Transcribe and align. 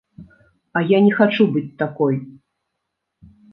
А 0.79 0.81
я 0.95 1.01
не 1.09 1.11
хачу 1.19 1.47
быць 1.59 1.67
такой! 1.83 2.15